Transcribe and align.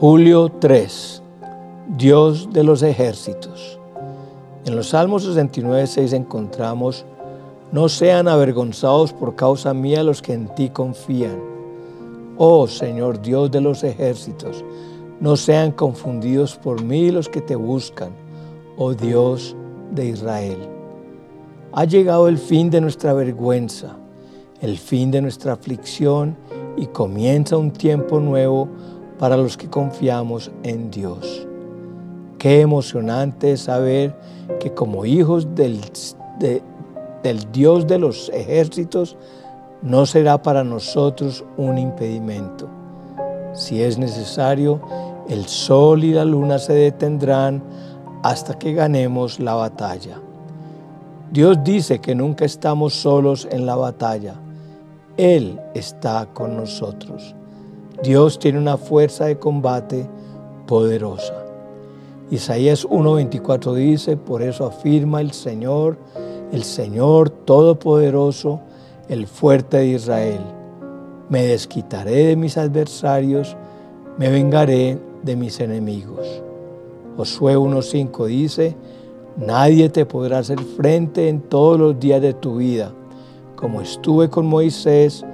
Julio 0.00 0.50
3. 0.58 1.22
Dios 1.96 2.50
de 2.50 2.64
los 2.64 2.82
ejércitos. 2.82 3.78
En 4.64 4.74
los 4.74 4.88
Salmos 4.88 5.24
69, 5.24 5.86
6 5.86 6.12
encontramos, 6.14 7.04
no 7.72 7.90
sean 7.90 8.26
avergonzados 8.26 9.12
por 9.12 9.36
causa 9.36 9.74
mía 9.74 10.02
los 10.02 10.20
que 10.20 10.32
en 10.32 10.54
ti 10.54 10.70
confían. 10.70 11.38
Oh 12.38 12.66
Señor 12.66 13.20
Dios 13.20 13.50
de 13.50 13.60
los 13.60 13.84
ejércitos, 13.84 14.64
no 15.20 15.34
sean 15.36 15.72
confundidos 15.72 16.56
por 16.56 16.82
mí 16.82 17.10
los 17.10 17.28
que 17.28 17.42
te 17.42 17.56
buscan, 17.56 18.12
oh 18.78 18.94
Dios 18.94 19.56
de 19.92 20.08
Israel. 20.08 20.58
Ha 21.72 21.84
llegado 21.84 22.28
el 22.28 22.38
fin 22.38 22.70
de 22.70 22.80
nuestra 22.80 23.12
vergüenza, 23.12 23.96
el 24.60 24.78
fin 24.78 25.10
de 25.10 25.20
nuestra 25.20 25.52
aflicción 25.52 26.36
y 26.76 26.86
comienza 26.86 27.56
un 27.56 27.70
tiempo 27.70 28.20
nuevo 28.20 28.68
para 29.18 29.36
los 29.36 29.56
que 29.56 29.68
confiamos 29.68 30.50
en 30.62 30.90
Dios. 30.90 31.46
Qué 32.38 32.60
emocionante 32.60 33.52
es 33.52 33.62
saber 33.62 34.14
que 34.60 34.72
como 34.72 35.04
hijos 35.04 35.54
del, 35.54 35.80
del 37.22 37.52
Dios 37.52 37.86
de 37.86 37.98
los 37.98 38.28
ejércitos, 38.30 39.16
no 39.82 40.06
será 40.06 40.42
para 40.42 40.64
nosotros 40.64 41.44
un 41.56 41.78
impedimento. 41.78 42.68
Si 43.52 43.82
es 43.82 43.98
necesario, 43.98 44.80
el 45.28 45.46
sol 45.46 46.04
y 46.04 46.12
la 46.12 46.24
luna 46.24 46.58
se 46.58 46.74
detendrán 46.74 47.62
hasta 48.22 48.58
que 48.58 48.74
ganemos 48.74 49.40
la 49.40 49.54
batalla. 49.54 50.20
Dios 51.30 51.58
dice 51.64 52.00
que 52.00 52.14
nunca 52.14 52.44
estamos 52.44 52.94
solos 52.94 53.48
en 53.50 53.66
la 53.66 53.76
batalla. 53.76 54.34
Él 55.16 55.60
está 55.74 56.26
con 56.32 56.56
nosotros. 56.56 57.34
Dios 58.02 58.38
tiene 58.38 58.58
una 58.58 58.76
fuerza 58.76 59.24
de 59.24 59.38
combate 59.38 60.06
poderosa. 60.66 61.32
Isaías 62.30 62.86
1:24 62.86 63.74
dice, 63.74 64.16
por 64.18 64.42
eso 64.42 64.66
afirma 64.66 65.22
el 65.22 65.32
Señor, 65.32 65.96
el 66.52 66.62
Señor 66.62 67.30
Todopoderoso, 67.30 68.60
el 69.08 69.26
fuerte 69.26 69.78
de 69.78 69.86
Israel. 69.86 70.40
Me 71.30 71.44
desquitaré 71.46 72.26
de 72.26 72.36
mis 72.36 72.58
adversarios, 72.58 73.56
me 74.18 74.28
vengaré 74.28 74.98
de 75.22 75.36
mis 75.36 75.58
enemigos. 75.60 76.42
Josué 77.16 77.56
1:5 77.56 78.26
dice, 78.26 78.76
nadie 79.38 79.88
te 79.88 80.04
podrá 80.04 80.38
hacer 80.38 80.60
frente 80.60 81.30
en 81.30 81.40
todos 81.40 81.80
los 81.80 81.98
días 81.98 82.20
de 82.20 82.34
tu 82.34 82.56
vida. 82.56 82.92
Como 83.56 83.80
estuve 83.80 84.28
con 84.28 84.46
Moisés, 84.46 85.24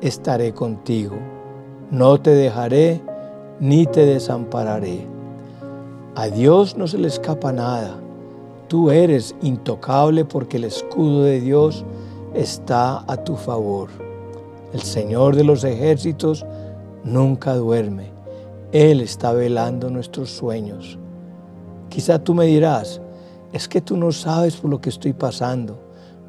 estaré 0.00 0.54
contigo 0.54 1.31
no 1.92 2.18
te 2.18 2.30
dejaré 2.30 3.02
ni 3.60 3.84
te 3.84 4.06
desampararé. 4.06 5.06
A 6.14 6.28
Dios 6.28 6.74
no 6.74 6.86
se 6.86 6.96
le 6.96 7.06
escapa 7.06 7.52
nada. 7.52 7.98
Tú 8.66 8.90
eres 8.90 9.36
intocable 9.42 10.24
porque 10.24 10.56
el 10.56 10.64
escudo 10.64 11.24
de 11.24 11.38
Dios 11.42 11.84
está 12.32 13.04
a 13.06 13.18
tu 13.18 13.36
favor. 13.36 13.90
El 14.72 14.80
Señor 14.80 15.36
de 15.36 15.44
los 15.44 15.64
ejércitos 15.64 16.46
nunca 17.04 17.54
duerme. 17.56 18.10
Él 18.72 19.02
está 19.02 19.34
velando 19.34 19.90
nuestros 19.90 20.30
sueños. 20.30 20.98
Quizá 21.90 22.18
tú 22.18 22.32
me 22.32 22.46
dirás, 22.46 23.02
es 23.52 23.68
que 23.68 23.82
tú 23.82 23.98
no 23.98 24.12
sabes 24.12 24.56
por 24.56 24.70
lo 24.70 24.80
que 24.80 24.88
estoy 24.88 25.12
pasando. 25.12 25.78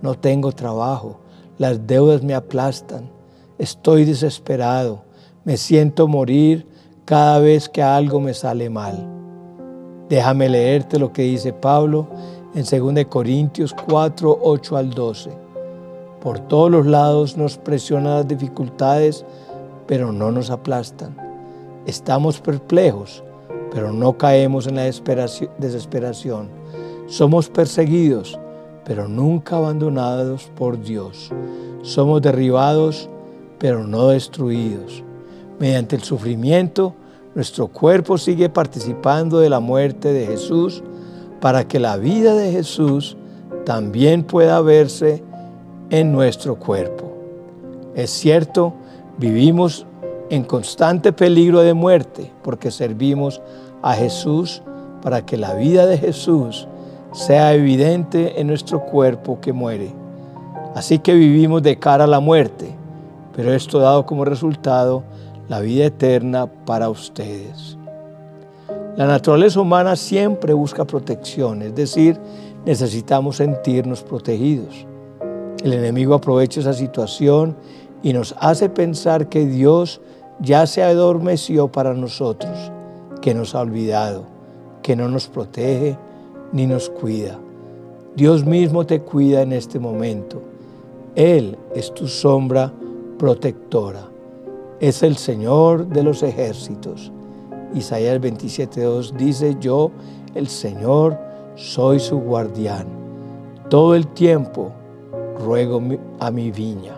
No 0.02 0.16
tengo 0.16 0.52
trabajo, 0.52 1.22
las 1.58 1.88
deudas 1.88 2.22
me 2.22 2.34
aplastan, 2.34 3.10
estoy 3.58 4.04
desesperado 4.04 5.13
me 5.46 5.58
siento 5.58 6.08
morir 6.08 6.66
cada 7.04 7.40
vez 7.40 7.68
que 7.68 7.84
algo 7.84 8.22
me 8.22 8.34
sale 8.34 8.70
mal. 8.70 9.06
Déjame 10.08 10.48
leerte 10.48 10.98
lo 10.98 11.12
que 11.12 11.24
dice 11.24 11.52
Pablo 11.52 12.08
en 12.56 12.64
2 12.64 13.06
Corintios 13.08 13.76
4, 13.88 14.40
8 14.42 14.78
al 14.78 14.90
12. 14.92 15.32
Por 16.22 16.40
todos 16.40 16.72
los 16.72 16.86
lados 16.86 17.36
nos 17.36 17.58
presionan 17.58 18.16
las 18.16 18.28
dificultades, 18.28 19.26
pero 19.86 20.14
no 20.14 20.32
nos 20.32 20.50
aplastan. 20.50 21.18
Estamos 21.86 22.40
perplejos, 22.40 23.22
pero 23.70 23.92
no 23.92 24.18
caemos 24.18 24.68
en 24.68 24.76
la 24.76 24.84
desesperación. 24.84 26.48
Somos 27.08 27.50
perseguidos, 27.50 28.40
pero 28.86 29.10
nunca 29.10 29.58
abandonados 29.58 30.50
por 30.56 30.82
Dios. 30.82 31.32
Somos 31.82 32.22
derribados, 32.22 33.10
pero 33.60 33.86
no 33.86 34.08
destruidos 34.08 35.04
Mediante 35.64 35.96
el 35.96 36.04
sufrimiento, 36.04 36.94
nuestro 37.36 37.70
cuerpo 37.70 38.18
sigue 38.18 38.50
participando 38.50 39.40
de 39.40 39.50
la 39.50 39.62
muerte 39.62 40.12
de 40.12 40.26
Jesús 40.26 40.84
para 41.40 41.70
que 41.70 41.80
la 41.80 41.96
vida 41.96 42.36
de 42.36 42.52
Jesús 42.52 43.16
también 43.64 44.24
pueda 44.24 44.60
verse 44.60 45.24
en 45.90 46.12
nuestro 46.12 46.56
cuerpo. 46.56 47.14
Es 47.96 48.10
cierto, 48.10 48.74
vivimos 49.18 49.86
en 50.30 50.44
constante 50.44 51.14
peligro 51.14 51.62
de 51.62 51.74
muerte 51.74 52.30
porque 52.44 52.70
servimos 52.70 53.42
a 53.82 53.94
Jesús 53.94 54.62
para 55.02 55.26
que 55.26 55.38
la 55.38 55.54
vida 55.54 55.86
de 55.86 55.98
Jesús 55.98 56.68
sea 57.14 57.54
evidente 57.54 58.42
en 58.42 58.48
nuestro 58.48 58.82
cuerpo 58.82 59.40
que 59.40 59.54
muere. 59.54 59.94
Así 60.76 61.00
que 61.00 61.14
vivimos 61.14 61.64
de 61.64 61.80
cara 61.80 62.04
a 62.04 62.08
la 62.08 62.20
muerte, 62.20 62.76
pero 63.34 63.54
esto 63.54 63.80
dado 63.80 64.06
como 64.06 64.26
resultado 64.26 65.04
la 65.54 65.60
vida 65.60 65.86
eterna 65.86 66.48
para 66.48 66.90
ustedes. 66.90 67.78
La 68.98 69.06
naturaleza 69.06 69.62
humana 69.62 69.96
siempre 69.96 70.52
busca 70.52 70.84
protección, 70.84 71.62
es 71.62 71.76
decir, 71.76 72.20
necesitamos 72.66 73.36
sentirnos 73.36 74.02
protegidos. 74.02 74.88
El 75.64 75.74
enemigo 75.74 76.16
aprovecha 76.16 76.60
esa 76.60 76.74
situación 76.74 77.56
y 78.02 78.14
nos 78.14 78.34
hace 78.40 78.68
pensar 78.68 79.30
que 79.30 79.46
Dios 79.46 80.02
ya 80.40 80.66
se 80.66 80.82
adormeció 80.82 81.68
para 81.72 81.94
nosotros, 81.94 82.72
que 83.22 83.36
nos 83.36 83.54
ha 83.54 83.62
olvidado, 83.62 84.24
que 84.82 84.96
no 84.96 85.08
nos 85.08 85.28
protege 85.28 86.00
ni 86.52 86.66
nos 86.66 86.90
cuida. 86.90 87.38
Dios 88.16 88.44
mismo 88.44 88.88
te 88.88 89.02
cuida 89.02 89.44
en 89.44 89.54
este 89.54 89.78
momento. 89.78 90.42
Él 91.14 91.60
es 91.76 91.94
tu 91.94 92.08
sombra 92.08 92.74
protectora 93.20 94.13
es 94.84 95.02
el 95.02 95.16
Señor 95.16 95.88
de 95.88 96.04
los 96.04 96.24
ejércitos. 96.24 97.10
Isaías 97.74 98.20
27.2 98.20 99.14
dice, 99.14 99.56
yo, 99.62 99.92
el 100.36 100.50
Señor, 100.50 101.18
soy 101.56 102.02
su 102.02 102.20
guardián. 102.20 102.88
Todo 103.70 103.96
el 103.96 104.08
tiempo 104.08 104.74
ruego 105.40 105.82
a 106.20 106.32
mi 106.32 106.52
viña. 106.52 106.96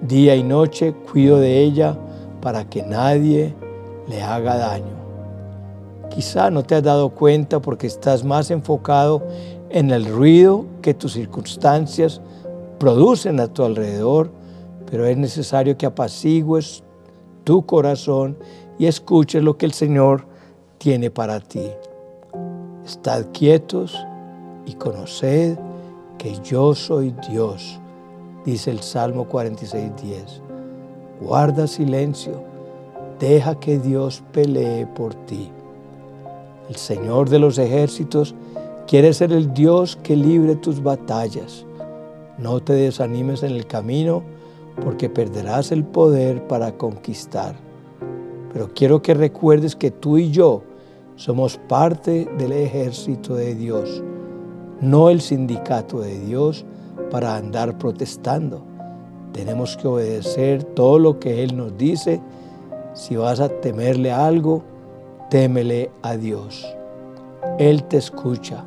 Día 0.00 0.34
y 0.34 0.42
noche 0.42 0.92
cuido 0.92 1.38
de 1.38 1.60
ella 1.60 1.96
para 2.40 2.68
que 2.68 2.82
nadie 2.82 3.54
le 4.08 4.20
haga 4.20 4.56
daño. 4.56 4.96
Quizá 6.10 6.50
no 6.50 6.64
te 6.64 6.74
has 6.74 6.82
dado 6.82 7.10
cuenta 7.10 7.62
porque 7.62 7.86
estás 7.86 8.24
más 8.24 8.50
enfocado 8.50 9.22
en 9.70 9.92
el 9.92 10.06
ruido 10.06 10.64
que 10.82 10.92
tus 10.92 11.12
circunstancias 11.12 12.20
producen 12.80 13.38
a 13.38 13.46
tu 13.46 13.62
alrededor 13.62 14.41
pero 14.92 15.06
es 15.06 15.16
necesario 15.16 15.78
que 15.78 15.86
apacigues 15.86 16.84
tu 17.44 17.64
corazón 17.64 18.36
y 18.78 18.84
escuches 18.84 19.42
lo 19.42 19.56
que 19.56 19.64
el 19.64 19.72
Señor 19.72 20.26
tiene 20.76 21.10
para 21.10 21.40
ti. 21.40 21.64
Estad 22.84 23.28
quietos 23.32 23.98
y 24.66 24.74
conoced 24.74 25.56
que 26.18 26.38
yo 26.44 26.74
soy 26.74 27.14
Dios, 27.26 27.80
dice 28.44 28.70
el 28.70 28.80
Salmo 28.80 29.26
46.10. 29.26 30.42
Guarda 31.22 31.66
silencio, 31.66 32.42
deja 33.18 33.58
que 33.58 33.78
Dios 33.78 34.22
pelee 34.30 34.84
por 34.84 35.14
ti. 35.24 35.50
El 36.68 36.76
Señor 36.76 37.30
de 37.30 37.38
los 37.38 37.56
ejércitos 37.56 38.34
quiere 38.86 39.14
ser 39.14 39.32
el 39.32 39.54
Dios 39.54 39.96
que 40.02 40.16
libre 40.16 40.54
tus 40.54 40.82
batallas. 40.82 41.64
No 42.36 42.60
te 42.60 42.74
desanimes 42.74 43.42
en 43.42 43.52
el 43.52 43.66
camino, 43.66 44.22
porque 44.80 45.10
perderás 45.10 45.72
el 45.72 45.84
poder 45.84 46.46
para 46.46 46.72
conquistar. 46.72 47.54
Pero 48.52 48.70
quiero 48.74 49.02
que 49.02 49.14
recuerdes 49.14 49.76
que 49.76 49.90
tú 49.90 50.18
y 50.18 50.30
yo 50.30 50.62
somos 51.16 51.58
parte 51.68 52.28
del 52.38 52.52
ejército 52.52 53.34
de 53.34 53.54
Dios, 53.54 54.02
no 54.80 55.10
el 55.10 55.20
sindicato 55.20 56.00
de 56.00 56.18
Dios 56.20 56.64
para 57.10 57.36
andar 57.36 57.78
protestando. 57.78 58.62
Tenemos 59.32 59.76
que 59.76 59.88
obedecer 59.88 60.64
todo 60.64 60.98
lo 60.98 61.18
que 61.18 61.42
Él 61.42 61.56
nos 61.56 61.76
dice. 61.78 62.20
Si 62.94 63.16
vas 63.16 63.40
a 63.40 63.48
temerle 63.48 64.10
a 64.12 64.26
algo, 64.26 64.62
témele 65.30 65.90
a 66.02 66.16
Dios. 66.16 66.66
Él 67.58 67.84
te 67.84 67.96
escucha. 67.96 68.64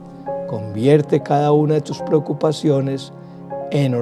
Convierte 0.47 1.21
cada 1.21 1.51
una 1.51 1.75
de 1.75 1.81
tus 1.81 2.01
preocupaciones 2.01 3.11
en 3.71 3.93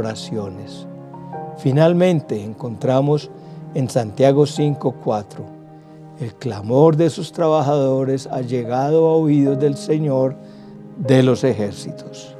Finalmente 1.58 2.44
encontramos 2.44 3.30
en 3.74 3.90
Santiago 3.90 4.46
5:4, 4.46 5.46
El 6.20 6.34
clamor 6.36 6.96
de 6.96 7.10
sus 7.10 7.32
trabajadores 7.32 8.28
ha 8.28 8.42
llegado 8.42 9.08
a 9.08 9.16
oídos 9.16 9.60
del 9.60 9.78
Señor 9.78 10.36
de 10.98 11.24
los 11.24 11.44
ejércitos. 11.44 12.33